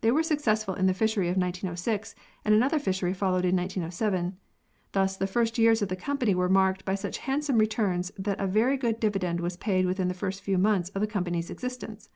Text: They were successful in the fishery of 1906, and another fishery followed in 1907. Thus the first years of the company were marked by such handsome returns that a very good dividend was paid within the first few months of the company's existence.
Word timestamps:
They 0.00 0.10
were 0.10 0.22
successful 0.22 0.72
in 0.72 0.86
the 0.86 0.94
fishery 0.94 1.28
of 1.28 1.36
1906, 1.36 2.14
and 2.42 2.54
another 2.54 2.78
fishery 2.78 3.12
followed 3.12 3.44
in 3.44 3.54
1907. 3.54 4.38
Thus 4.92 5.18
the 5.18 5.26
first 5.26 5.58
years 5.58 5.82
of 5.82 5.90
the 5.90 5.94
company 5.94 6.34
were 6.34 6.48
marked 6.48 6.86
by 6.86 6.94
such 6.94 7.18
handsome 7.18 7.58
returns 7.58 8.10
that 8.16 8.40
a 8.40 8.46
very 8.46 8.78
good 8.78 8.98
dividend 8.98 9.40
was 9.40 9.58
paid 9.58 9.84
within 9.84 10.08
the 10.08 10.14
first 10.14 10.40
few 10.40 10.56
months 10.56 10.88
of 10.94 11.02
the 11.02 11.06
company's 11.06 11.50
existence. 11.50 12.08